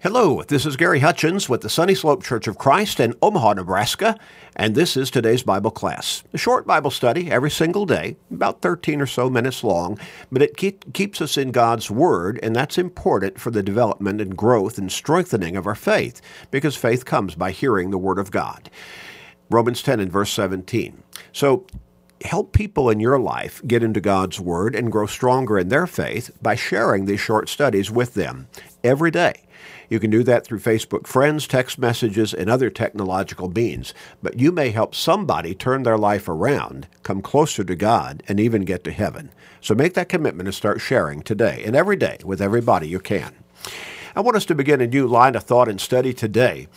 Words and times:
Hello, 0.00 0.44
this 0.44 0.64
is 0.64 0.76
Gary 0.76 1.00
Hutchins 1.00 1.48
with 1.48 1.62
the 1.62 1.68
Sunny 1.68 1.92
Slope 1.92 2.22
Church 2.22 2.46
of 2.46 2.56
Christ 2.56 3.00
in 3.00 3.16
Omaha, 3.20 3.54
Nebraska, 3.54 4.16
and 4.54 4.76
this 4.76 4.96
is 4.96 5.10
today's 5.10 5.42
Bible 5.42 5.72
class. 5.72 6.22
A 6.32 6.38
short 6.38 6.68
Bible 6.68 6.92
study 6.92 7.32
every 7.32 7.50
single 7.50 7.84
day, 7.84 8.16
about 8.30 8.62
13 8.62 9.00
or 9.00 9.06
so 9.06 9.28
minutes 9.28 9.64
long, 9.64 9.98
but 10.30 10.40
it 10.40 10.56
keep, 10.56 10.92
keeps 10.92 11.20
us 11.20 11.36
in 11.36 11.50
God's 11.50 11.90
Word, 11.90 12.38
and 12.44 12.54
that's 12.54 12.78
important 12.78 13.40
for 13.40 13.50
the 13.50 13.60
development 13.60 14.20
and 14.20 14.36
growth 14.36 14.78
and 14.78 14.92
strengthening 14.92 15.56
of 15.56 15.66
our 15.66 15.74
faith, 15.74 16.20
because 16.52 16.76
faith 16.76 17.04
comes 17.04 17.34
by 17.34 17.50
hearing 17.50 17.90
the 17.90 17.98
Word 17.98 18.20
of 18.20 18.30
God. 18.30 18.70
Romans 19.50 19.82
10 19.82 19.98
and 19.98 20.12
verse 20.12 20.30
17. 20.30 21.02
So, 21.32 21.66
help 22.24 22.52
people 22.52 22.88
in 22.88 23.00
your 23.00 23.18
life 23.18 23.60
get 23.66 23.82
into 23.82 24.00
God's 24.00 24.38
Word 24.38 24.76
and 24.76 24.92
grow 24.92 25.06
stronger 25.06 25.58
in 25.58 25.70
their 25.70 25.88
faith 25.88 26.30
by 26.40 26.54
sharing 26.54 27.06
these 27.06 27.18
short 27.18 27.48
studies 27.48 27.90
with 27.90 28.14
them 28.14 28.46
every 28.84 29.10
day. 29.10 29.42
You 29.88 30.00
can 30.00 30.10
do 30.10 30.22
that 30.24 30.44
through 30.44 30.60
Facebook 30.60 31.06
friends, 31.06 31.46
text 31.46 31.78
messages, 31.78 32.34
and 32.34 32.50
other 32.50 32.70
technological 32.70 33.48
means. 33.48 33.94
But 34.22 34.38
you 34.38 34.52
may 34.52 34.70
help 34.70 34.94
somebody 34.94 35.54
turn 35.54 35.82
their 35.82 35.98
life 35.98 36.28
around, 36.28 36.88
come 37.02 37.22
closer 37.22 37.64
to 37.64 37.76
God, 37.76 38.22
and 38.28 38.38
even 38.38 38.62
get 38.62 38.84
to 38.84 38.92
heaven. 38.92 39.30
So 39.60 39.74
make 39.74 39.94
that 39.94 40.08
commitment 40.08 40.46
and 40.46 40.54
start 40.54 40.80
sharing 40.80 41.22
today 41.22 41.62
and 41.64 41.74
every 41.74 41.96
day 41.96 42.18
with 42.24 42.40
everybody 42.40 42.88
you 42.88 43.00
can. 43.00 43.34
I 44.14 44.20
want 44.20 44.36
us 44.36 44.46
to 44.46 44.54
begin 44.54 44.80
a 44.80 44.86
new 44.86 45.06
line 45.06 45.36
of 45.36 45.44
thought 45.44 45.68
and 45.68 45.80
study 45.80 46.12
today. 46.12 46.68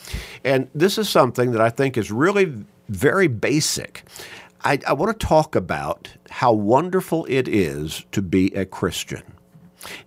And 0.43 0.69
this 0.75 0.97
is 0.97 1.09
something 1.09 1.51
that 1.51 1.61
I 1.61 1.69
think 1.69 1.97
is 1.97 2.11
really 2.11 2.53
very 2.87 3.27
basic. 3.27 4.03
I, 4.63 4.79
I 4.85 4.93
want 4.93 5.17
to 5.17 5.25
talk 5.25 5.55
about 5.55 6.09
how 6.29 6.51
wonderful 6.51 7.25
it 7.27 7.47
is 7.47 8.05
to 8.11 8.21
be 8.21 8.47
a 8.53 8.65
Christian. 8.65 9.23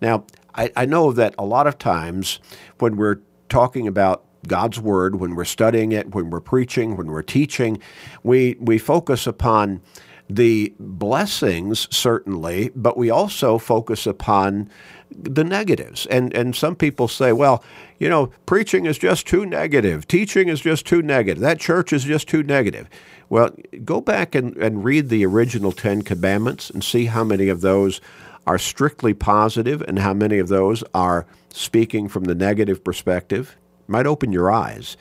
Now, 0.01 0.25
I, 0.55 0.71
I 0.77 0.87
know 0.87 1.13
that 1.13 1.35
a 1.39 1.45
lot 1.45 1.67
of 1.67 1.79
times 1.79 2.41
when 2.79 2.97
we're 2.97 3.21
talking 3.49 3.87
about 3.87 4.25
God's 4.47 4.79
Word, 4.81 5.17
when 5.17 5.35
we're 5.35 5.45
studying 5.45 5.93
it, 5.93 6.15
when 6.15 6.31
we're 6.31 6.41
preaching, 6.41 6.97
when 6.97 7.09
we're 7.09 7.23
teaching, 7.23 7.81
we, 8.23 8.57
we 8.61 8.79
focus 8.79 9.27
upon 9.27 9.81
the 10.29 10.73
blessings, 10.79 11.87
certainly, 11.95 12.71
but 12.75 12.97
we 12.97 13.11
also 13.11 13.59
focus 13.59 14.07
upon 14.07 14.71
the 15.11 15.45
negatives. 15.45 16.07
And, 16.07 16.35
and 16.35 16.57
some 16.57 16.75
people 16.77 17.09
say, 17.09 17.33
well, 17.33 17.63
you 17.99 18.09
know, 18.09 18.33
preaching 18.47 18.87
is 18.87 18.99
just 18.99 19.27
too 19.27 19.45
negative, 19.45 20.09
teaching 20.09 20.49
is 20.49 20.61
just 20.61 20.87
too 20.87 21.03
negative, 21.03 21.43
that 21.43 21.61
church 21.61 21.93
is 21.93 22.05
just 22.05 22.27
too 22.29 22.43
negative. 22.43 22.89
Well, 23.29 23.55
go 23.85 24.01
back 24.01 24.35
and, 24.35 24.57
and 24.57 24.85
read 24.85 25.09
the 25.09 25.25
original 25.27 25.73
Ten 25.73 26.03
Commandments 26.03 26.71
and 26.71 26.83
see 26.83 27.07
how 27.07 27.25
many 27.25 27.49
of 27.49 27.61
those 27.61 28.01
are 28.47 28.59
strictly 28.59 29.15
positive 29.15 29.83
and 29.83 29.99
how 29.99 30.15
many 30.15 30.39
of 30.39 30.49
those 30.49 30.85
are 30.95 31.27
speaking 31.51 32.09
from 32.09 32.25
the 32.25 32.35
negative 32.35 32.85
perspective 32.85 33.57
might 33.87 34.07
open 34.07 34.33
your 34.33 34.51
eyes. 34.51 34.97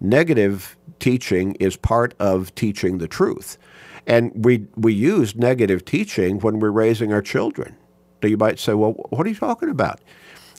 Negative 0.00 0.76
teaching 0.98 1.54
is 1.54 1.76
part 1.76 2.14
of 2.18 2.54
teaching 2.54 2.98
the 2.98 3.08
truth. 3.08 3.58
And 4.06 4.32
we, 4.44 4.66
we 4.76 4.92
use 4.92 5.34
negative 5.34 5.84
teaching 5.84 6.38
when 6.40 6.60
we're 6.60 6.70
raising 6.70 7.12
our 7.12 7.22
children. 7.22 7.76
So 8.22 8.28
you 8.28 8.36
might 8.36 8.58
say, 8.58 8.74
well, 8.74 8.92
what 9.10 9.26
are 9.26 9.30
you 9.30 9.36
talking 9.36 9.68
about? 9.68 10.00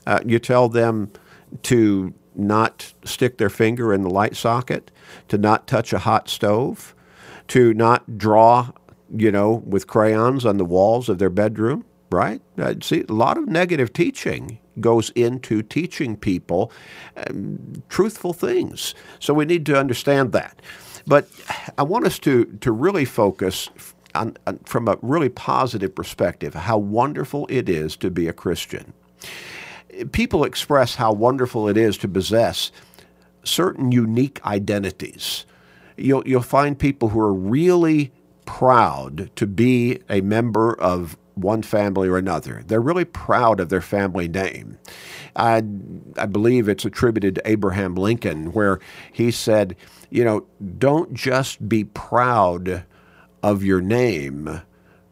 Uh, 0.06 0.20
you 0.26 0.40
tell 0.40 0.70
them 0.70 1.12
to 1.64 2.14
not 2.36 2.94
stick 3.04 3.38
their 3.38 3.50
finger 3.50 3.94
in 3.94 4.04
the 4.04 4.10
light 4.10 4.36
socket, 4.36 4.92
to 5.28 5.38
not 5.38 5.68
touch 5.68 5.92
a 5.92 6.00
hot 6.00 6.30
stove, 6.30 6.94
to 7.50 7.74
not 7.74 8.18
draw, 8.18 8.72
you 9.16 9.32
know, 9.32 9.64
with 9.66 9.88
crayons 9.88 10.46
on 10.46 10.58
the 10.58 10.66
walls 10.66 11.10
of 11.10 11.18
their 11.18 11.30
bedroom 11.30 11.86
right? 12.10 12.42
Uh, 12.58 12.76
see, 12.82 13.04
a 13.08 13.14
lot 13.14 13.38
of 13.38 13.48
negative 13.48 13.94
teaching 13.94 14.60
goes 14.80 15.10
into 15.12 15.62
teaching 15.62 16.16
people 16.16 16.72
um, 17.28 17.84
truthful 17.90 18.34
things. 18.34 18.94
So 19.20 19.34
we 19.34 19.46
need 19.46 19.66
to 19.68 19.80
understand 19.80 20.32
that. 20.34 20.62
But 21.06 21.28
I 21.78 21.84
want 21.84 22.06
us 22.06 22.20
to, 22.20 22.46
to 22.62 22.72
really 22.72 23.06
focus 23.06 23.70
on, 24.14 24.38
on, 24.46 24.60
from 24.60 24.88
a 24.88 24.98
really 25.02 25.30
positive 25.30 25.96
perspective 25.96 26.54
how 26.54 26.78
wonderful 26.78 27.48
it 27.50 27.70
is 27.70 27.96
to 27.98 28.10
be 28.10 28.28
a 28.28 28.34
Christian. 28.34 28.94
People 30.12 30.44
express 30.44 30.96
how 30.96 31.14
wonderful 31.14 31.68
it 31.68 31.78
is 31.78 31.98
to 32.00 32.08
possess 32.08 32.72
certain 33.44 33.92
unique 33.92 34.46
identities. 34.46 35.46
You'll, 35.96 36.28
you'll 36.28 36.42
find 36.42 36.78
people 36.78 37.10
who 37.10 37.20
are 37.20 37.34
really 37.34 38.12
proud 38.46 39.32
to 39.36 39.48
be 39.48 40.00
a 40.10 40.22
member 40.22 40.74
of 40.80 41.18
one 41.38 41.62
family 41.62 42.08
or 42.08 42.18
another. 42.18 42.64
They're 42.66 42.82
really 42.82 43.06
proud 43.06 43.60
of 43.60 43.70
their 43.70 43.82
family 43.82 44.28
name. 44.28 44.78
I, 45.36 45.58
I 46.18 46.26
believe 46.26 46.68
it's 46.68 46.86
attributed 46.86 47.36
to 47.36 47.50
Abraham 47.50 47.96
Lincoln, 47.96 48.54
where 48.54 48.80
he 49.12 49.32
said, 49.32 49.76
you 50.10 50.24
know, 50.24 50.46
don't 50.78 51.14
just 51.14 51.70
be 51.70 51.84
proud 51.84 52.86
of 53.44 53.64
your 53.64 53.82
name, 53.82 54.62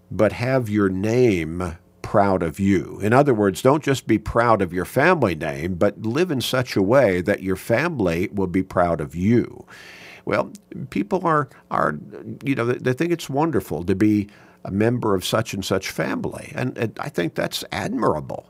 but 0.09 0.31
have 0.31 0.69
your 0.69 0.89
name 0.89 1.77
proud 2.01 2.43
of 2.43 2.59
you. 2.59 2.99
In 3.01 3.13
other 3.13 3.33
words, 3.33 3.61
don't 3.61 3.83
just 3.83 4.07
be 4.07 4.17
proud 4.17 4.61
of 4.61 4.71
your 4.71 4.85
family 4.85 5.35
name, 5.35 5.75
but 5.75 6.01
live 6.03 6.31
in 6.31 6.41
such 6.41 6.75
a 6.75 6.81
way 6.81 7.21
that 7.21 7.43
your 7.43 7.55
family 7.55 8.29
will 8.31 8.47
be 8.47 8.63
proud 8.63 9.01
of 9.01 9.15
you. 9.15 9.65
Well, 10.23 10.51
people 10.89 11.25
are, 11.25 11.49
are 11.69 11.97
you 12.43 12.55
know, 12.55 12.65
they 12.65 12.93
think 12.93 13.11
it's 13.11 13.29
wonderful 13.29 13.83
to 13.83 13.95
be 13.95 14.27
a 14.65 14.71
member 14.71 15.15
of 15.15 15.23
such 15.23 15.53
and 15.53 15.63
such 15.63 15.91
family. 15.91 16.51
And, 16.55 16.77
and 16.77 16.97
I 16.99 17.07
think 17.07 17.35
that's 17.35 17.63
admirable. 17.71 18.49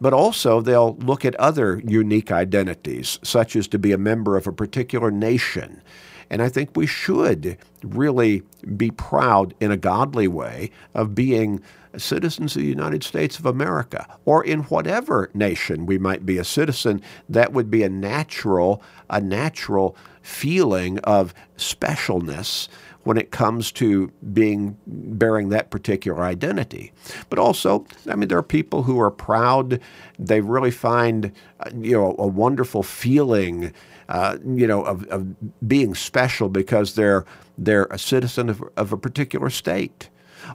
But 0.00 0.12
also, 0.12 0.60
they'll 0.60 0.96
look 0.96 1.24
at 1.24 1.34
other 1.36 1.82
unique 1.86 2.30
identities, 2.30 3.18
such 3.22 3.56
as 3.56 3.66
to 3.68 3.78
be 3.78 3.92
a 3.92 3.98
member 3.98 4.36
of 4.36 4.46
a 4.46 4.52
particular 4.52 5.10
nation. 5.10 5.82
And 6.30 6.42
I 6.42 6.48
think 6.48 6.70
we 6.74 6.86
should 6.86 7.58
really 7.82 8.42
be 8.76 8.90
proud 8.90 9.54
in 9.60 9.70
a 9.70 9.76
godly 9.76 10.28
way 10.28 10.70
of 10.94 11.14
being 11.14 11.60
citizens 11.96 12.54
of 12.56 12.62
the 12.62 12.68
United 12.68 13.02
States 13.02 13.38
of 13.38 13.46
America 13.46 14.06
or 14.24 14.44
in 14.44 14.60
whatever 14.64 15.30
nation 15.34 15.86
we 15.86 15.98
might 15.98 16.26
be 16.26 16.38
a 16.38 16.44
citizen. 16.44 17.00
That 17.28 17.52
would 17.52 17.70
be 17.70 17.82
a 17.82 17.88
natural, 17.88 18.82
a 19.08 19.20
natural 19.20 19.96
feeling 20.26 20.98
of 21.00 21.32
specialness 21.56 22.68
when 23.04 23.16
it 23.16 23.30
comes 23.30 23.70
to 23.70 24.10
being 24.32 24.76
bearing 24.84 25.50
that 25.50 25.70
particular 25.70 26.24
identity. 26.24 26.92
But 27.30 27.38
also, 27.38 27.86
I 28.10 28.16
mean, 28.16 28.28
there 28.28 28.38
are 28.38 28.42
people 28.42 28.82
who 28.82 29.00
are 29.00 29.12
proud. 29.12 29.80
They 30.18 30.40
really 30.40 30.72
find, 30.72 31.30
you 31.76 31.92
know, 31.92 32.16
a 32.18 32.26
wonderful 32.26 32.82
feeling, 32.82 33.72
uh, 34.08 34.38
you 34.44 34.66
know, 34.66 34.82
of, 34.82 35.04
of 35.04 35.68
being 35.68 35.94
special 35.94 36.48
because 36.48 36.96
they're 36.96 37.24
they're 37.56 37.86
a 37.92 37.98
citizen 37.98 38.48
of, 38.48 38.62
of 38.76 38.92
a 38.92 38.96
particular 38.98 39.48
state, 39.48 40.10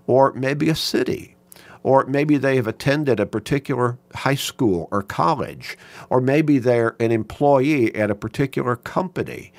or 0.06 0.34
maybe 0.34 0.68
a 0.70 0.76
city 0.76 1.38
or 1.84 2.06
maybe 2.06 2.38
they 2.38 2.56
have 2.56 2.68
attended 2.68 3.20
a 3.20 3.26
particular 3.26 3.98
high 4.14 4.36
school 4.36 4.88
or 4.92 5.02
college, 5.02 5.78
or 6.10 6.22
maybe 6.22 6.60
they're 6.60 6.96
an 7.00 7.12
employee 7.12 7.94
at 7.96 8.12
a 8.12 8.16
particular 8.16 8.76
company 8.76 9.52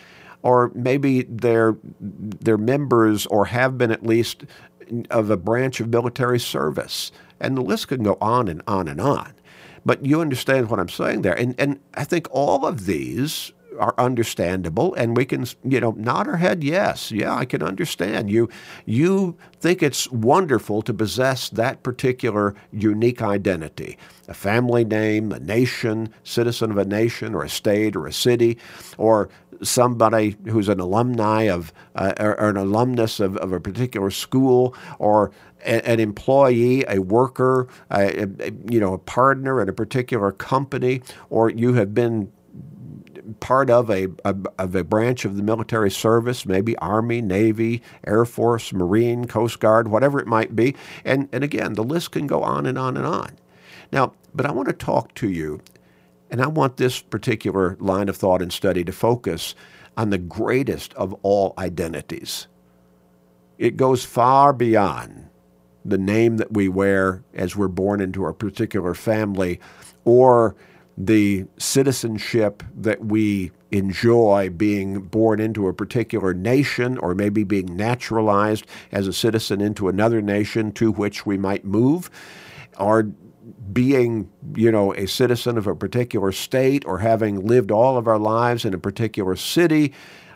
or 0.42 0.72
maybe 0.74 1.22
they're 1.22 1.76
they're 2.00 2.58
members 2.58 3.26
or 3.26 3.46
have 3.46 3.78
been 3.78 3.90
at 3.90 4.04
least 4.04 4.44
of 5.10 5.30
a 5.30 5.36
branch 5.36 5.80
of 5.80 5.88
military 5.88 6.40
service, 6.40 7.12
and 7.40 7.56
the 7.56 7.62
list 7.62 7.88
can 7.88 8.02
go 8.02 8.18
on 8.20 8.48
and 8.48 8.62
on 8.66 8.88
and 8.88 9.00
on. 9.00 9.32
But 9.84 10.04
you 10.04 10.20
understand 10.20 10.70
what 10.70 10.80
I'm 10.80 10.88
saying 10.88 11.22
there, 11.22 11.38
and 11.38 11.54
and 11.58 11.80
I 11.94 12.04
think 12.04 12.26
all 12.30 12.66
of 12.66 12.86
these 12.86 13.52
are 13.78 13.94
understandable 13.98 14.94
and 14.94 15.16
we 15.16 15.24
can 15.24 15.46
you 15.64 15.80
know 15.80 15.92
nod 15.92 16.28
our 16.28 16.36
head 16.36 16.62
yes 16.62 17.10
yeah 17.10 17.34
i 17.34 17.44
can 17.44 17.62
understand. 17.62 18.30
You 18.30 18.48
you 18.86 19.36
think 19.60 19.82
it's 19.82 20.10
wonderful 20.10 20.82
to 20.82 20.94
possess 20.94 21.48
that 21.50 21.82
particular 21.82 22.54
unique 22.72 23.22
identity 23.22 23.98
a 24.28 24.34
family 24.34 24.84
name 24.84 25.32
a 25.32 25.40
nation 25.40 26.12
citizen 26.24 26.70
of 26.70 26.78
a 26.78 26.84
nation 26.84 27.34
or 27.34 27.42
a 27.42 27.48
state 27.48 27.96
or 27.96 28.06
a 28.06 28.12
city 28.12 28.58
or 28.98 29.28
somebody 29.62 30.36
who's 30.46 30.68
an 30.68 30.80
alumni 30.80 31.42
of 31.42 31.72
uh, 31.94 32.12
or, 32.18 32.38
or, 32.40 32.48
an 32.48 32.56
alumnus 32.56 33.20
of, 33.20 33.36
of, 33.36 33.52
a 33.52 33.60
particular 33.60 34.10
school 34.10 34.74
or 34.98 35.30
an 35.64 36.00
employee, 36.00 36.84
a 36.88 36.98
worker, 36.98 37.68
a, 37.90 38.22
a, 38.22 38.52
you 38.68 38.80
know, 38.80 38.94
a 38.94 38.98
partner 38.98 39.60
at 39.60 39.68
a 39.68 39.72
particular 39.72 40.32
company, 40.32 41.02
or 41.30 41.50
you 41.50 41.74
have 41.74 41.94
been 41.94 42.32
part 43.40 43.70
of 43.70 43.90
a, 43.90 44.08
a, 44.24 44.34
of 44.58 44.74
a 44.74 44.84
branch 44.84 45.24
of 45.24 45.36
the 45.36 45.42
military 45.42 45.90
service, 45.90 46.46
maybe 46.46 46.76
Army, 46.78 47.20
Navy, 47.20 47.82
Air 48.06 48.24
Force, 48.24 48.72
Marine, 48.72 49.26
Coast 49.26 49.60
Guard, 49.60 49.88
whatever 49.88 50.20
it 50.20 50.26
might 50.26 50.56
be. 50.56 50.74
And, 51.04 51.28
and 51.32 51.44
again, 51.44 51.74
the 51.74 51.84
list 51.84 52.12
can 52.12 52.26
go 52.26 52.42
on 52.42 52.66
and 52.66 52.78
on 52.78 52.96
and 52.96 53.06
on. 53.06 53.38
Now, 53.92 54.14
but 54.34 54.46
I 54.46 54.52
want 54.52 54.68
to 54.68 54.74
talk 54.74 55.14
to 55.16 55.28
you, 55.28 55.60
and 56.30 56.42
I 56.42 56.46
want 56.46 56.76
this 56.76 57.00
particular 57.00 57.76
line 57.78 58.08
of 58.08 58.16
thought 58.16 58.42
and 58.42 58.52
study 58.52 58.84
to 58.84 58.92
focus 58.92 59.54
on 59.96 60.10
the 60.10 60.18
greatest 60.18 60.94
of 60.94 61.14
all 61.22 61.54
identities. 61.58 62.46
It 63.58 63.76
goes 63.76 64.04
far 64.04 64.52
beyond 64.52 65.28
the 65.84 65.98
name 65.98 66.38
that 66.38 66.52
we 66.52 66.68
wear 66.68 67.24
as 67.34 67.56
we're 67.56 67.68
born 67.68 68.00
into 68.00 68.26
a 68.26 68.32
particular 68.32 68.94
family 68.94 69.60
or 70.04 70.56
the 70.96 71.46
citizenship 71.58 72.62
that 72.74 73.04
we 73.04 73.50
enjoy 73.70 74.50
being 74.50 75.00
born 75.00 75.40
into 75.40 75.66
a 75.66 75.72
particular 75.72 76.34
nation 76.34 76.98
or 76.98 77.14
maybe 77.14 77.42
being 77.42 77.74
naturalized 77.76 78.66
as 78.92 79.08
a 79.08 79.12
citizen 79.12 79.60
into 79.60 79.88
another 79.88 80.20
nation 80.20 80.70
to 80.72 80.92
which 80.92 81.24
we 81.24 81.38
might 81.38 81.64
move 81.64 82.10
or 82.78 83.10
being 83.72 84.30
you 84.54 84.70
know 84.70 84.94
a 84.94 85.06
citizen 85.06 85.56
of 85.56 85.66
a 85.66 85.74
particular 85.74 86.30
state 86.32 86.84
or 86.86 86.98
having 86.98 87.46
lived 87.46 87.70
all 87.70 87.96
of 87.96 88.06
our 88.06 88.18
lives 88.18 88.64
in 88.64 88.74
a 88.74 88.78
particular 88.78 89.34
city 89.34 89.92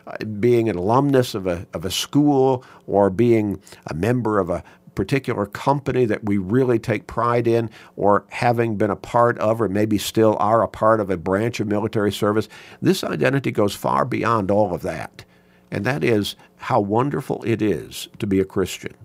uh, 0.07 0.25
being 0.39 0.69
an 0.69 0.75
alumnus 0.75 1.35
of 1.35 1.45
a, 1.47 1.67
of 1.73 1.85
a 1.85 1.91
school 1.91 2.63
or 2.85 3.09
being 3.09 3.61
a 3.87 3.93
member 3.93 4.39
of 4.39 4.49
a 4.49 4.63
particular 4.97 5.45
company 5.45 6.05
that 6.05 6.25
we 6.25 6.39
really 6.39 6.79
take 6.79 7.05
pride 7.05 7.47
in, 7.47 7.69
or 7.95 8.25
having 8.29 8.77
been 8.77 8.89
a 8.89 8.95
part 8.95 9.37
of, 9.37 9.61
or 9.61 9.69
maybe 9.69 9.99
still 9.99 10.35
are 10.39 10.63
a 10.63 10.67
part 10.67 10.99
of 10.99 11.11
a 11.11 11.15
branch 11.15 11.59
of 11.59 11.67
military 11.67 12.11
service, 12.11 12.49
this 12.81 13.03
identity 13.03 13.51
goes 13.51 13.75
far 13.75 14.05
beyond 14.05 14.49
all 14.49 14.73
of 14.73 14.81
that. 14.81 15.23
And 15.69 15.85
that 15.85 16.03
is 16.03 16.35
how 16.55 16.79
wonderful 16.79 17.43
it 17.45 17.61
is 17.61 18.07
to 18.17 18.25
be 18.25 18.39
a 18.39 18.45
Christian. 18.45 18.95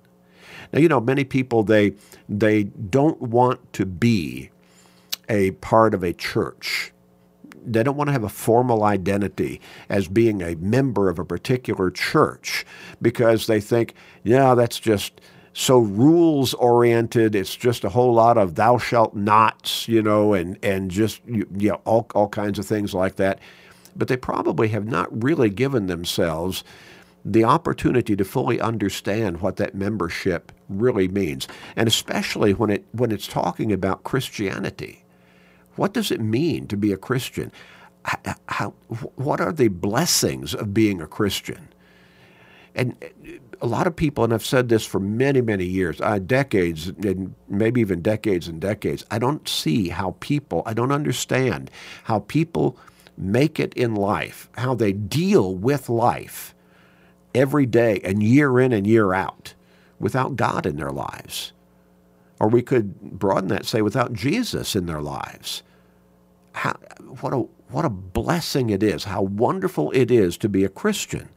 Now, 0.72 0.80
you 0.80 0.88
know, 0.88 0.98
many 0.98 1.24
people, 1.24 1.62
they, 1.62 1.92
they 2.26 2.64
don't 2.64 3.20
want 3.20 3.74
to 3.74 3.84
be 3.84 4.48
a 5.28 5.50
part 5.50 5.92
of 5.92 6.02
a 6.02 6.14
church 6.14 6.90
they 7.64 7.84
don't 7.84 7.96
want 7.96 8.08
to 8.08 8.12
have 8.12 8.24
a 8.24 8.28
formal 8.28 8.82
identity 8.82 9.60
as 9.88 10.08
being 10.08 10.42
a 10.42 10.56
member 10.56 11.08
of 11.08 11.20
a 11.20 11.24
particular 11.24 11.92
church 11.92 12.66
because 13.00 13.46
they 13.46 13.60
think, 13.60 13.94
yeah, 14.24 14.56
that's 14.56 14.80
just 14.80 15.20
so 15.54 15.78
rules 15.78 16.54
oriented. 16.54 17.34
It's 17.34 17.54
just 17.54 17.84
a 17.84 17.90
whole 17.90 18.14
lot 18.14 18.38
of 18.38 18.54
thou 18.54 18.78
shalt 18.78 19.14
nots, 19.14 19.86
you 19.88 20.02
know, 20.02 20.34
and 20.34 20.58
and 20.62 20.90
just 20.90 21.20
you, 21.26 21.46
you 21.56 21.70
know, 21.70 21.80
all 21.84 22.06
all 22.14 22.28
kinds 22.28 22.58
of 22.58 22.66
things 22.66 22.94
like 22.94 23.16
that. 23.16 23.38
But 23.94 24.08
they 24.08 24.16
probably 24.16 24.68
have 24.68 24.86
not 24.86 25.22
really 25.22 25.50
given 25.50 25.86
themselves 25.86 26.64
the 27.24 27.44
opportunity 27.44 28.16
to 28.16 28.24
fully 28.24 28.60
understand 28.60 29.40
what 29.40 29.56
that 29.56 29.74
membership 29.74 30.50
really 30.68 31.06
means, 31.06 31.46
and 31.76 31.86
especially 31.86 32.54
when 32.54 32.70
it 32.70 32.84
when 32.92 33.12
it's 33.12 33.26
talking 33.26 33.72
about 33.72 34.04
Christianity. 34.04 35.04
What 35.76 35.94
does 35.94 36.10
it 36.10 36.20
mean 36.20 36.66
to 36.68 36.76
be 36.76 36.92
a 36.92 36.98
Christian? 36.98 37.50
How, 38.04 38.34
how, 38.46 38.70
what 39.14 39.40
are 39.40 39.52
the 39.52 39.68
blessings 39.68 40.54
of 40.54 40.74
being 40.74 41.00
a 41.00 41.06
Christian? 41.06 41.68
And 42.74 42.96
a 43.60 43.66
lot 43.66 43.86
of 43.86 43.94
people, 43.94 44.24
and 44.24 44.32
I've 44.32 44.44
said 44.44 44.68
this 44.68 44.84
for 44.84 44.98
many, 44.98 45.40
many 45.40 45.64
years, 45.64 46.00
uh, 46.00 46.18
decades, 46.18 46.88
and 46.88 47.34
maybe 47.48 47.80
even 47.80 48.00
decades 48.02 48.48
and 48.48 48.60
decades, 48.60 49.04
I 49.10 49.18
don't 49.18 49.46
see 49.48 49.88
how 49.88 50.16
people, 50.20 50.62
I 50.66 50.74
don't 50.74 50.92
understand 50.92 51.70
how 52.04 52.20
people 52.20 52.78
make 53.16 53.60
it 53.60 53.74
in 53.74 53.94
life, 53.94 54.48
how 54.56 54.74
they 54.74 54.92
deal 54.92 55.54
with 55.54 55.88
life 55.88 56.54
every 57.34 57.66
day 57.66 58.00
and 58.04 58.22
year 58.22 58.58
in 58.58 58.72
and 58.72 58.86
year 58.86 59.12
out 59.12 59.54
without 59.98 60.36
God 60.36 60.66
in 60.66 60.76
their 60.76 60.90
lives. 60.90 61.52
Or 62.40 62.48
we 62.48 62.62
could 62.62 63.00
broaden 63.00 63.48
that, 63.50 63.66
say, 63.66 63.82
without 63.82 64.12
Jesus 64.12 64.74
in 64.74 64.86
their 64.86 65.00
lives. 65.00 65.62
How, 66.52 66.72
what, 67.20 67.32
a, 67.32 67.38
what 67.70 67.84
a 67.84 67.90
blessing 67.90 68.70
it 68.70 68.82
is, 68.82 69.04
how 69.04 69.22
wonderful 69.22 69.92
it 69.92 70.10
is 70.10 70.36
to 70.38 70.48
be 70.48 70.64
a 70.64 70.68
Christian. 70.68 71.28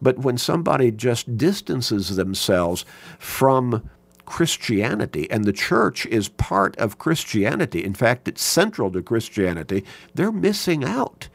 But 0.00 0.18
when 0.18 0.38
somebody 0.38 0.90
just 0.90 1.36
distances 1.36 2.16
themselves 2.16 2.84
from 3.18 3.88
Christianity, 4.24 5.30
and 5.30 5.44
the 5.44 5.52
church 5.52 6.06
is 6.06 6.28
part 6.28 6.76
of 6.76 6.98
Christianity, 6.98 7.84
in 7.84 7.94
fact, 7.94 8.28
it's 8.28 8.42
central 8.42 8.90
to 8.92 9.02
Christianity, 9.02 9.84
they're 10.14 10.32
missing 10.32 10.84
out. 10.84 11.28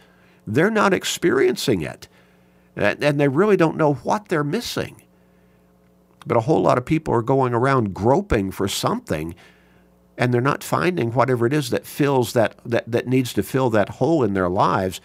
They're 0.47 0.71
not 0.71 0.93
experiencing 0.93 1.81
it. 1.81 2.07
And 2.75 3.19
they 3.19 3.27
really 3.27 3.57
don't 3.57 3.77
know 3.77 3.93
what 3.93 4.29
they're 4.29 4.43
missing. 4.43 5.01
But 6.25 6.37
a 6.37 6.41
whole 6.41 6.61
lot 6.61 6.77
of 6.77 6.85
people 6.85 7.13
are 7.13 7.21
going 7.21 7.53
around 7.53 7.93
groping 7.93 8.51
for 8.51 8.67
something, 8.67 9.35
and 10.17 10.33
they're 10.33 10.41
not 10.41 10.63
finding 10.63 11.13
whatever 11.13 11.45
it 11.45 11.53
is 11.53 11.69
that 11.69 11.85
fills 11.85 12.33
that, 12.33 12.55
that, 12.65 12.89
that 12.91 13.07
needs 13.07 13.33
to 13.33 13.43
fill 13.43 13.69
that 13.69 13.89
hole 13.89 14.23
in 14.23 14.33
their 14.33 14.49
lives 14.49 15.01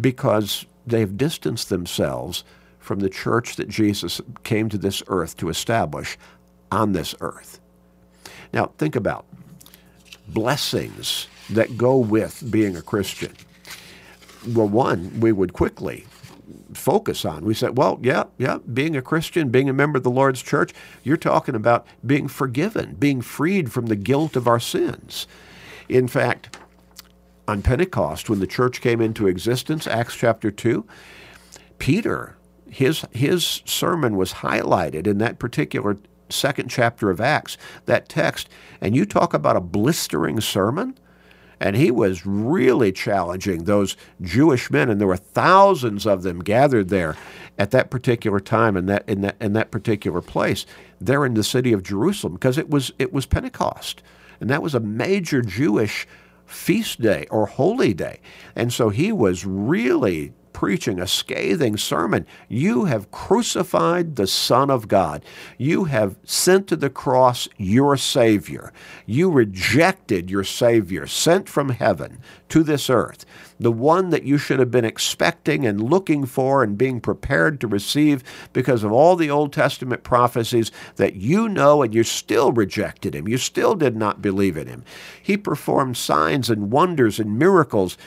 because 0.00 0.66
they've 0.86 1.16
distanced 1.16 1.68
themselves 1.68 2.44
from 2.86 3.00
the 3.00 3.10
church 3.10 3.56
that 3.56 3.68
Jesus 3.68 4.20
came 4.44 4.68
to 4.68 4.78
this 4.78 5.02
earth 5.08 5.36
to 5.38 5.48
establish 5.48 6.16
on 6.70 6.92
this 6.92 7.16
earth. 7.20 7.60
Now, 8.52 8.72
think 8.78 8.94
about 8.94 9.26
blessings 10.28 11.26
that 11.50 11.76
go 11.76 11.98
with 11.98 12.48
being 12.48 12.76
a 12.76 12.82
Christian. 12.82 13.34
Well, 14.46 14.68
one, 14.68 15.18
we 15.18 15.32
would 15.32 15.52
quickly 15.52 16.06
focus 16.74 17.24
on. 17.24 17.44
We 17.44 17.54
said, 17.54 17.76
well, 17.76 17.98
yeah, 18.02 18.24
yeah, 18.38 18.58
being 18.72 18.94
a 18.94 19.02
Christian, 19.02 19.50
being 19.50 19.68
a 19.68 19.72
member 19.72 19.96
of 19.96 20.04
the 20.04 20.10
Lord's 20.10 20.42
church, 20.42 20.72
you're 21.02 21.16
talking 21.16 21.56
about 21.56 21.84
being 22.04 22.28
forgiven, 22.28 22.94
being 22.94 23.20
freed 23.20 23.72
from 23.72 23.86
the 23.86 23.96
guilt 23.96 24.36
of 24.36 24.46
our 24.46 24.60
sins. 24.60 25.26
In 25.88 26.06
fact, 26.06 26.56
on 27.48 27.62
Pentecost, 27.62 28.30
when 28.30 28.38
the 28.38 28.46
church 28.46 28.80
came 28.80 29.00
into 29.00 29.26
existence, 29.26 29.88
Acts 29.88 30.14
chapter 30.14 30.52
2, 30.52 30.86
Peter 31.78 32.35
his 32.70 33.04
his 33.12 33.62
sermon 33.64 34.16
was 34.16 34.34
highlighted 34.34 35.06
in 35.06 35.18
that 35.18 35.38
particular 35.38 35.96
second 36.28 36.68
chapter 36.68 37.10
of 37.10 37.20
Acts, 37.20 37.56
that 37.86 38.08
text, 38.08 38.48
and 38.80 38.96
you 38.96 39.04
talk 39.06 39.32
about 39.34 39.56
a 39.56 39.60
blistering 39.60 40.40
sermon. 40.40 40.96
And 41.58 41.74
he 41.74 41.90
was 41.90 42.26
really 42.26 42.92
challenging 42.92 43.64
those 43.64 43.96
Jewish 44.20 44.70
men, 44.70 44.90
and 44.90 45.00
there 45.00 45.08
were 45.08 45.16
thousands 45.16 46.06
of 46.06 46.22
them 46.22 46.40
gathered 46.40 46.90
there 46.90 47.16
at 47.58 47.70
that 47.70 47.90
particular 47.90 48.40
time 48.40 48.76
in 48.76 48.84
that 48.86 49.08
in 49.08 49.22
that 49.22 49.36
in 49.40 49.54
that 49.54 49.70
particular 49.70 50.20
place, 50.20 50.66
there 51.00 51.24
in 51.24 51.32
the 51.32 51.42
city 51.42 51.72
of 51.72 51.82
Jerusalem, 51.82 52.34
because 52.34 52.58
it 52.58 52.68
was 52.68 52.92
it 52.98 53.10
was 53.10 53.24
Pentecost, 53.24 54.02
and 54.38 54.50
that 54.50 54.62
was 54.62 54.74
a 54.74 54.80
major 54.80 55.40
Jewish 55.40 56.06
feast 56.44 57.00
day 57.00 57.26
or 57.30 57.46
holy 57.46 57.94
day, 57.94 58.20
and 58.54 58.70
so 58.70 58.90
he 58.90 59.10
was 59.10 59.46
really 59.46 60.34
preaching 60.56 60.98
a 60.98 61.06
scathing 61.06 61.76
sermon. 61.76 62.24
You 62.48 62.86
have 62.86 63.10
crucified 63.10 64.16
the 64.16 64.26
Son 64.26 64.70
of 64.70 64.88
God. 64.88 65.22
You 65.58 65.84
have 65.84 66.16
sent 66.24 66.66
to 66.68 66.76
the 66.76 66.88
cross 66.88 67.46
your 67.58 67.98
Savior. 67.98 68.72
You 69.04 69.30
rejected 69.30 70.30
your 70.30 70.44
Savior, 70.44 71.06
sent 71.06 71.46
from 71.46 71.68
heaven 71.68 72.20
to 72.48 72.62
this 72.62 72.88
earth, 72.88 73.26
the 73.60 73.70
one 73.70 74.08
that 74.08 74.22
you 74.22 74.38
should 74.38 74.58
have 74.58 74.70
been 74.70 74.86
expecting 74.86 75.66
and 75.66 75.90
looking 75.90 76.24
for 76.24 76.62
and 76.62 76.78
being 76.78 77.02
prepared 77.02 77.60
to 77.60 77.68
receive 77.68 78.24
because 78.54 78.82
of 78.82 78.90
all 78.90 79.14
the 79.14 79.28
Old 79.28 79.52
Testament 79.52 80.04
prophecies 80.04 80.72
that 80.94 81.16
you 81.16 81.50
know 81.50 81.82
and 81.82 81.94
you 81.94 82.02
still 82.02 82.50
rejected 82.50 83.14
him. 83.14 83.28
You 83.28 83.36
still 83.36 83.74
did 83.74 83.94
not 83.94 84.22
believe 84.22 84.56
in 84.56 84.68
him. 84.68 84.84
He 85.22 85.36
performed 85.36 85.98
signs 85.98 86.48
and 86.48 86.70
wonders 86.72 87.20
and 87.20 87.38
miracles 87.38 87.98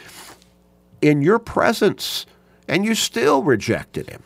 in 1.00 1.22
your 1.22 1.38
presence 1.38 2.25
and 2.69 2.85
you 2.85 2.95
still 2.95 3.43
rejected 3.43 4.09
him. 4.09 4.23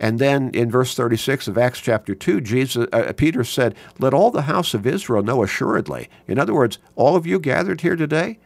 And 0.00 0.18
then 0.18 0.50
in 0.54 0.70
verse 0.70 0.94
36 0.94 1.46
of 1.46 1.58
Acts 1.58 1.78
chapter 1.78 2.14
2, 2.14 2.40
Jesus, 2.40 2.86
uh, 2.90 3.12
Peter 3.16 3.44
said, 3.44 3.74
Let 3.98 4.14
all 4.14 4.30
the 4.30 4.42
house 4.42 4.72
of 4.72 4.86
Israel 4.86 5.22
know 5.22 5.42
assuredly. 5.42 6.08
In 6.26 6.38
other 6.38 6.54
words, 6.54 6.78
all 6.96 7.16
of 7.16 7.26
you 7.26 7.38
gathered 7.38 7.82
here 7.82 7.96
today, 7.96 8.38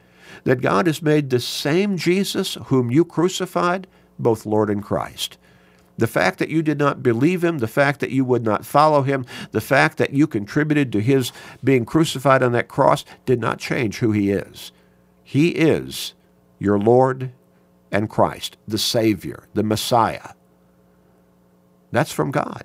that 0.42 0.60
God 0.60 0.88
has 0.88 1.00
made 1.00 1.30
the 1.30 1.38
same 1.38 1.96
Jesus 1.96 2.54
whom 2.66 2.90
you 2.90 3.04
crucified, 3.04 3.86
both 4.18 4.44
Lord 4.44 4.68
and 4.68 4.82
Christ. 4.82 5.38
The 5.96 6.08
fact 6.08 6.40
that 6.40 6.48
you 6.48 6.60
did 6.60 6.76
not 6.76 7.04
believe 7.04 7.44
him, 7.44 7.58
the 7.58 7.68
fact 7.68 8.00
that 8.00 8.10
you 8.10 8.24
would 8.24 8.44
not 8.44 8.66
follow 8.66 9.02
him, 9.02 9.24
the 9.52 9.60
fact 9.60 9.96
that 9.98 10.12
you 10.12 10.26
contributed 10.26 10.90
to 10.90 11.00
his 11.00 11.30
being 11.62 11.84
crucified 11.84 12.42
on 12.42 12.50
that 12.50 12.66
cross 12.66 13.04
did 13.24 13.40
not 13.40 13.60
change 13.60 13.98
who 13.98 14.10
he 14.10 14.32
is. 14.32 14.72
He 15.22 15.50
is 15.50 16.14
your 16.58 16.80
Lord 16.80 17.30
and 17.94 18.10
Christ, 18.10 18.56
the 18.66 18.76
Savior, 18.76 19.44
the 19.54 19.62
Messiah. 19.62 20.30
That's 21.92 22.10
from 22.10 22.32
God. 22.32 22.64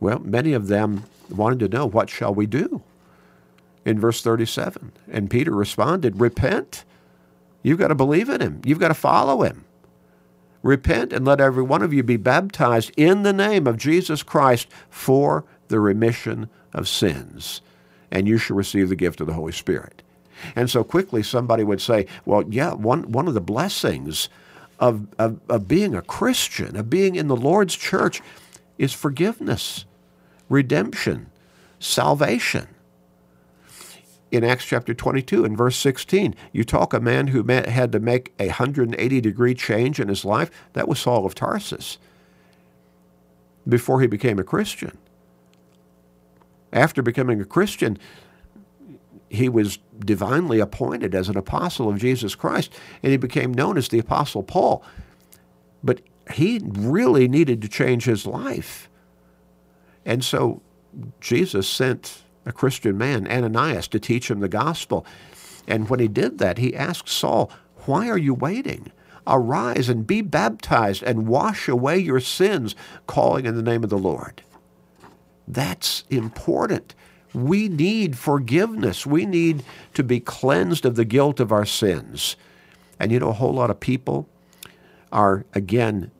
Well, 0.00 0.18
many 0.18 0.52
of 0.52 0.68
them 0.68 1.04
wanted 1.30 1.60
to 1.60 1.68
know, 1.68 1.86
what 1.86 2.10
shall 2.10 2.34
we 2.34 2.44
do? 2.44 2.82
In 3.86 3.98
verse 3.98 4.20
37. 4.20 4.92
And 5.10 5.30
Peter 5.30 5.52
responded, 5.52 6.20
Repent. 6.20 6.84
You've 7.62 7.78
got 7.78 7.88
to 7.88 7.94
believe 7.94 8.28
in 8.28 8.42
him. 8.42 8.60
You've 8.66 8.78
got 8.78 8.88
to 8.88 8.94
follow 8.94 9.44
him. 9.44 9.64
Repent 10.62 11.14
and 11.14 11.24
let 11.24 11.40
every 11.40 11.62
one 11.62 11.82
of 11.82 11.94
you 11.94 12.02
be 12.02 12.18
baptized 12.18 12.92
in 12.98 13.22
the 13.22 13.32
name 13.32 13.66
of 13.66 13.78
Jesus 13.78 14.22
Christ 14.22 14.68
for 14.90 15.46
the 15.68 15.80
remission 15.80 16.50
of 16.74 16.86
sins, 16.86 17.62
and 18.10 18.28
you 18.28 18.36
shall 18.36 18.56
receive 18.56 18.90
the 18.90 18.96
gift 18.96 19.22
of 19.22 19.26
the 19.26 19.32
Holy 19.32 19.52
Spirit. 19.52 20.02
And 20.56 20.70
so 20.70 20.84
quickly 20.84 21.22
somebody 21.22 21.64
would 21.64 21.80
say, 21.82 22.06
well, 22.26 22.44
yeah, 22.48 22.74
one, 22.74 23.12
one 23.12 23.28
of 23.28 23.34
the 23.34 23.40
blessings 23.42 24.28
of, 24.80 25.06
of, 25.18 25.40
of 25.48 25.68
being 25.68 25.94
a 25.94 26.02
Christian, 26.02 26.76
of 26.76 26.90
being 26.90 27.16
in 27.16 27.28
the 27.28 27.36
Lord's 27.36 27.76
church, 27.76 28.22
is 28.78 28.92
forgiveness, 28.92 29.86
redemption, 30.48 31.30
salvation. 31.80 32.68
in 34.30 34.44
Acts 34.44 34.64
chapter 34.66 34.94
22 34.94 35.44
and 35.44 35.56
verse 35.56 35.76
16. 35.76 36.34
You 36.52 36.64
talk 36.64 36.94
a 36.94 37.00
man 37.00 37.28
who 37.28 37.44
had 37.48 37.92
to 37.92 38.00
make 38.00 38.32
a 38.38 38.48
180 38.48 39.20
degree 39.20 39.54
change 39.54 40.00
in 40.00 40.08
his 40.08 40.24
life. 40.24 40.50
That 40.74 40.88
was 40.88 41.00
Saul 41.00 41.26
of 41.26 41.34
Tarsus 41.34 41.98
before 43.68 44.00
he 44.00 44.06
became 44.08 44.38
a 44.38 44.44
Christian. 44.44 44.98
After 46.72 47.02
becoming 47.02 47.40
a 47.40 47.46
Christian, 47.46 47.98
he 49.32 49.48
was 49.48 49.78
divinely 49.98 50.60
appointed 50.60 51.14
as 51.14 51.30
an 51.30 51.38
apostle 51.38 51.88
of 51.88 51.98
Jesus 51.98 52.34
Christ, 52.34 52.70
and 53.02 53.12
he 53.12 53.16
became 53.16 53.52
known 53.52 53.78
as 53.78 53.88
the 53.88 53.98
Apostle 53.98 54.42
Paul. 54.42 54.84
But 55.82 56.02
he 56.34 56.60
really 56.62 57.28
needed 57.28 57.62
to 57.62 57.68
change 57.68 58.04
his 58.04 58.26
life. 58.26 58.90
And 60.04 60.22
so 60.22 60.60
Jesus 61.18 61.66
sent 61.66 62.22
a 62.44 62.52
Christian 62.52 62.98
man, 62.98 63.26
Ananias, 63.26 63.88
to 63.88 63.98
teach 63.98 64.30
him 64.30 64.40
the 64.40 64.48
gospel. 64.48 65.06
And 65.66 65.88
when 65.88 65.98
he 65.98 66.08
did 66.08 66.36
that, 66.38 66.58
he 66.58 66.76
asked 66.76 67.08
Saul, 67.08 67.50
Why 67.86 68.10
are 68.10 68.18
you 68.18 68.34
waiting? 68.34 68.92
Arise 69.26 69.88
and 69.88 70.06
be 70.06 70.20
baptized 70.20 71.02
and 71.02 71.26
wash 71.26 71.68
away 71.68 71.96
your 71.98 72.20
sins, 72.20 72.74
calling 73.06 73.46
in 73.46 73.56
the 73.56 73.62
name 73.62 73.82
of 73.82 73.88
the 73.88 73.96
Lord. 73.96 74.42
That's 75.48 76.04
important. 76.10 76.94
We 77.34 77.68
need 77.68 78.18
forgiveness. 78.18 79.06
We 79.06 79.26
need 79.26 79.64
to 79.94 80.02
be 80.02 80.20
cleansed 80.20 80.84
of 80.84 80.96
the 80.96 81.04
guilt 81.04 81.40
of 81.40 81.52
our 81.52 81.64
sins. 81.64 82.36
And 82.98 83.10
you 83.10 83.18
know, 83.18 83.30
a 83.30 83.34
whole 83.34 83.54
lot 83.54 83.70
of 83.70 83.80
people 83.80 84.28
are, 85.10 85.44
again, 85.54 86.10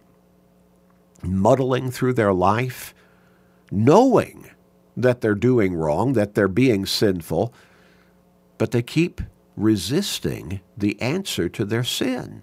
muddling 1.23 1.91
through 1.91 2.15
their 2.15 2.33
life, 2.33 2.95
knowing 3.71 4.51
that 4.97 5.21
they're 5.21 5.35
doing 5.35 5.75
wrong, 5.75 6.13
that 6.15 6.35
they're 6.35 6.49
being 6.49 6.85
sinful, 6.87 7.55
but 8.59 8.71
they 8.71 8.83
keep 8.83 9.21
resisting 9.57 10.61
the 10.77 11.01
answer 11.01 11.49
to 11.49 11.65
their 11.65 11.85
sin. 11.85 12.43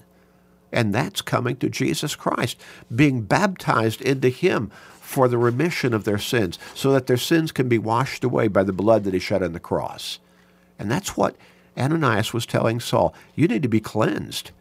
And 0.72 0.94
that's 0.94 1.22
coming 1.22 1.56
to 1.58 1.70
Jesus 1.70 2.16
Christ, 2.16 2.60
being 2.94 3.22
baptized 3.22 4.02
into 4.02 4.30
Him 4.30 4.72
for 5.10 5.28
the 5.28 5.40
remission 5.40 5.92
of 5.92 6.04
their 6.04 6.20
sins, 6.20 6.60
so 6.76 6.92
that 6.92 7.08
their 7.08 7.18
sins 7.18 7.52
can 7.52 7.68
be 7.68 7.80
washed 7.80 8.24
away 8.24 8.48
by 8.48 8.62
the 8.62 8.72
blood 8.72 9.04
that 9.04 9.14
He 9.16 9.20
shed 9.20 9.42
on 9.42 9.54
the 9.54 9.60
cross. 9.60 10.20
And 10.78 10.90
that's 10.92 11.18
what 11.18 11.36
Ananias 11.76 12.32
was 12.32 12.46
telling 12.46 12.80
Saul. 12.80 13.16
You 13.34 13.48
need 13.48 13.64
to 13.64 13.68
be 13.68 13.80
cleansed. 13.80 14.52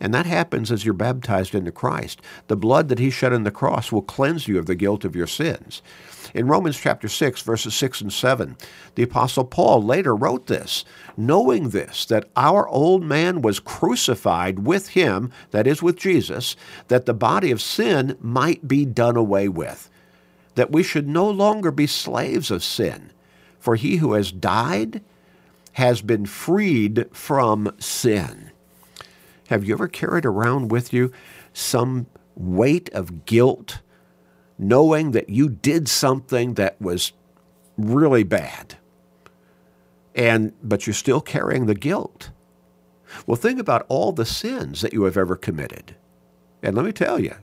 And 0.00 0.12
that 0.12 0.26
happens 0.26 0.72
as 0.72 0.84
you're 0.84 0.92
baptized 0.92 1.54
into 1.54 1.70
Christ. 1.70 2.20
The 2.48 2.56
blood 2.56 2.88
that 2.88 2.98
he 2.98 3.10
shed 3.10 3.32
on 3.32 3.44
the 3.44 3.50
cross 3.50 3.92
will 3.92 4.02
cleanse 4.02 4.48
you 4.48 4.58
of 4.58 4.66
the 4.66 4.74
guilt 4.74 5.04
of 5.04 5.14
your 5.14 5.26
sins. 5.26 5.82
In 6.34 6.48
Romans 6.48 6.76
chapter 6.76 7.08
6, 7.08 7.42
verses 7.42 7.74
6 7.76 8.00
and 8.00 8.12
7, 8.12 8.56
the 8.96 9.04
Apostle 9.04 9.44
Paul 9.44 9.82
later 9.84 10.14
wrote 10.14 10.48
this 10.48 10.84
Knowing 11.16 11.68
this, 11.68 12.04
that 12.06 12.28
our 12.34 12.68
old 12.68 13.04
man 13.04 13.40
was 13.40 13.60
crucified 13.60 14.60
with 14.60 14.88
him, 14.88 15.30
that 15.52 15.66
is, 15.66 15.80
with 15.80 15.96
Jesus, 15.96 16.56
that 16.88 17.06
the 17.06 17.14
body 17.14 17.52
of 17.52 17.62
sin 17.62 18.16
might 18.20 18.66
be 18.66 18.84
done 18.84 19.16
away 19.16 19.48
with, 19.48 19.88
that 20.56 20.72
we 20.72 20.82
should 20.82 21.08
no 21.08 21.30
longer 21.30 21.70
be 21.70 21.86
slaves 21.86 22.50
of 22.50 22.64
sin. 22.64 23.12
For 23.60 23.76
he 23.76 23.96
who 23.96 24.14
has 24.14 24.32
died 24.32 25.02
has 25.72 26.02
been 26.02 26.26
freed 26.26 27.06
from 27.12 27.74
sin. 27.78 28.50
Have 29.48 29.64
you 29.64 29.74
ever 29.74 29.88
carried 29.88 30.24
around 30.24 30.70
with 30.70 30.92
you 30.92 31.12
some 31.52 32.06
weight 32.34 32.88
of 32.92 33.26
guilt, 33.26 33.80
knowing 34.58 35.10
that 35.12 35.28
you 35.28 35.48
did 35.48 35.88
something 35.88 36.54
that 36.54 36.80
was 36.80 37.12
really 37.76 38.22
bad? 38.22 38.76
And 40.14 40.52
but 40.62 40.86
you're 40.86 40.94
still 40.94 41.20
carrying 41.20 41.66
the 41.66 41.74
guilt. 41.74 42.30
Well, 43.26 43.36
think 43.36 43.60
about 43.60 43.86
all 43.88 44.12
the 44.12 44.24
sins 44.24 44.80
that 44.80 44.92
you 44.92 45.04
have 45.04 45.16
ever 45.16 45.36
committed. 45.36 45.96
And 46.62 46.74
let 46.74 46.84
me 46.84 46.92
tell 46.92 47.20
you, 47.20 47.34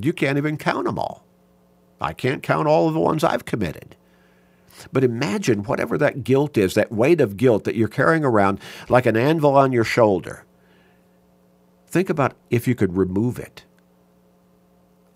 you 0.00 0.12
can't 0.12 0.38
even 0.38 0.56
count 0.56 0.86
them 0.86 0.98
all. 0.98 1.24
I 2.00 2.12
can't 2.12 2.42
count 2.42 2.66
all 2.66 2.88
of 2.88 2.94
the 2.94 3.00
ones 3.00 3.22
I've 3.22 3.44
committed. 3.44 3.96
But 4.92 5.04
imagine 5.04 5.64
whatever 5.64 5.98
that 5.98 6.24
guilt 6.24 6.56
is, 6.56 6.74
that 6.74 6.90
weight 6.90 7.20
of 7.20 7.36
guilt 7.36 7.64
that 7.64 7.74
you're 7.74 7.88
carrying 7.88 8.24
around 8.24 8.60
like 8.88 9.06
an 9.06 9.16
anvil 9.16 9.56
on 9.56 9.72
your 9.72 9.84
shoulder. 9.84 10.44
Think 11.90 12.08
about 12.08 12.36
if 12.50 12.68
you 12.68 12.74
could 12.74 12.96
remove 12.96 13.38
it. 13.38 13.64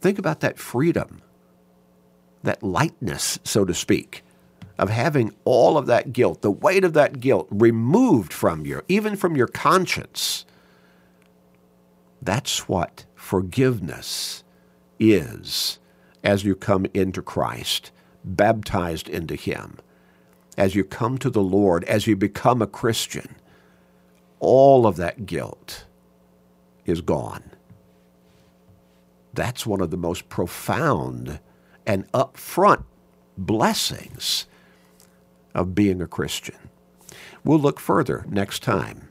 Think 0.00 0.18
about 0.18 0.40
that 0.40 0.58
freedom, 0.58 1.22
that 2.42 2.62
lightness, 2.62 3.38
so 3.44 3.64
to 3.64 3.72
speak, 3.72 4.24
of 4.76 4.90
having 4.90 5.32
all 5.44 5.78
of 5.78 5.86
that 5.86 6.12
guilt, 6.12 6.42
the 6.42 6.50
weight 6.50 6.82
of 6.82 6.92
that 6.94 7.20
guilt 7.20 7.46
removed 7.50 8.32
from 8.32 8.66
you, 8.66 8.82
even 8.88 9.14
from 9.14 9.36
your 9.36 9.46
conscience. 9.46 10.44
That's 12.20 12.68
what 12.68 13.04
forgiveness 13.14 14.42
is 14.98 15.78
as 16.24 16.42
you 16.42 16.56
come 16.56 16.86
into 16.92 17.22
Christ, 17.22 17.92
baptized 18.24 19.08
into 19.08 19.36
Him, 19.36 19.78
as 20.58 20.74
you 20.74 20.82
come 20.82 21.18
to 21.18 21.30
the 21.30 21.42
Lord, 21.42 21.84
as 21.84 22.08
you 22.08 22.16
become 22.16 22.60
a 22.60 22.66
Christian. 22.66 23.36
All 24.40 24.86
of 24.86 24.96
that 24.96 25.24
guilt 25.24 25.84
is 26.86 27.00
gone. 27.00 27.50
That's 29.32 29.66
one 29.66 29.80
of 29.80 29.90
the 29.90 29.96
most 29.96 30.28
profound 30.28 31.40
and 31.86 32.10
upfront 32.12 32.84
blessings 33.36 34.46
of 35.54 35.74
being 35.74 36.00
a 36.00 36.06
Christian. 36.06 36.56
We'll 37.44 37.58
look 37.58 37.80
further 37.80 38.24
next 38.28 38.62
time. 38.62 39.08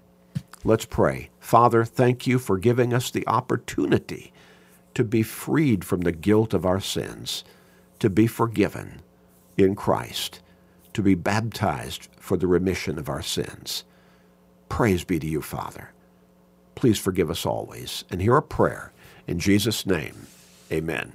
Let's 0.63 0.85
pray. 0.85 1.29
Father, 1.39 1.83
thank 1.83 2.25
you 2.25 2.39
for 2.39 2.57
giving 2.57 2.93
us 2.93 3.11
the 3.11 3.27
opportunity 3.27 4.31
to 4.93 5.03
be 5.03 5.23
freed 5.23 5.83
from 5.83 6.01
the 6.01 6.11
guilt 6.11 6.53
of 6.53 6.65
our 6.65 6.79
sins, 6.79 7.43
to 7.99 8.09
be 8.09 8.27
forgiven 8.27 9.01
in 9.57 9.75
Christ, 9.75 10.41
to 10.93 11.01
be 11.01 11.15
baptized 11.15 12.07
for 12.17 12.37
the 12.37 12.47
remission 12.47 12.97
of 12.97 13.09
our 13.09 13.21
sins. 13.21 13.83
Praise 14.69 15.03
be 15.03 15.19
to 15.19 15.27
you, 15.27 15.41
Father. 15.41 15.91
Please 16.75 16.99
forgive 16.99 17.29
us 17.29 17.45
always 17.45 18.03
and 18.09 18.21
hear 18.21 18.37
a 18.37 18.41
prayer. 18.41 18.91
In 19.27 19.39
Jesus' 19.39 19.85
name, 19.85 20.27
amen. 20.71 21.13